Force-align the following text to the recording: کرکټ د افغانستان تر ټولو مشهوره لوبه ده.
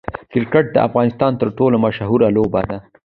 کرکټ 0.31 0.65
د 0.71 0.77
افغانستان 0.87 1.31
تر 1.41 1.47
ټولو 1.57 1.75
مشهوره 1.85 2.27
لوبه 2.37 2.61
ده. 2.69 2.77